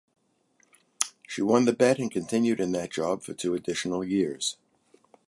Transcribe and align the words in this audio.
She 1.27 1.43
won 1.43 1.65
the 1.65 1.73
bet 1.73 1.99
and 1.99 2.09
continued 2.09 2.59
in 2.59 2.71
that 2.71 2.89
job 2.91 3.21
for 3.21 3.35
two 3.35 3.53
additional 3.53 4.03
years. 4.03 4.57